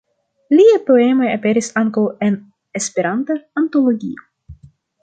Liaj 0.53 0.79
poemoj 0.87 1.27
aperis 1.33 1.69
ankaŭ 1.83 2.07
en 2.29 2.41
"Esperanta 2.81 3.39
Antologio". 3.65 4.31